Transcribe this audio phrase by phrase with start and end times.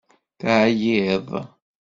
[0.39, 1.29] Teɛyiḍ.